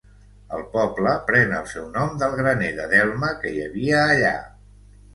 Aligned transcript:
El 0.59 0.63
poble 0.71 1.11
pren 1.27 1.53
el 1.59 1.69
seu 1.75 1.87
nom 1.99 2.11
del 2.25 2.35
graner 2.41 2.73
de 2.81 2.91
delme 2.97 3.33
que 3.45 3.55
hi 3.57 3.65
havia 3.71 4.05
allà. 4.19 4.37